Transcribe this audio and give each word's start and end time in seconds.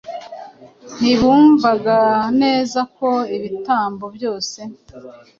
Ntibumvaga 0.99 1.97
neza 2.41 2.79
ko 2.97 3.09
ibitambo 3.35 4.05
byose 4.15 4.59